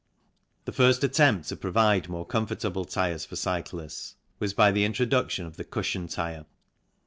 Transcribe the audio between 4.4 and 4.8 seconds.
by